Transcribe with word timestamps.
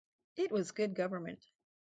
It 0.35 0.51
was 0.51 0.71
good 0.71 0.95
government. 0.95 1.45